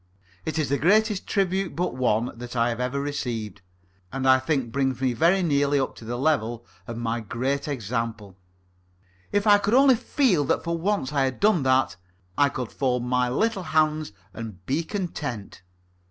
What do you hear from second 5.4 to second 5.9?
nearly